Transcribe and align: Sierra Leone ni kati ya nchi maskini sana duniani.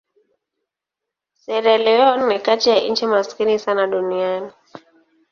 Sierra 1.33 1.77
Leone 1.77 2.25
ni 2.25 2.39
kati 2.39 2.69
ya 2.69 2.79
nchi 2.87 3.05
maskini 3.05 3.59
sana 3.59 3.87
duniani. 3.87 4.51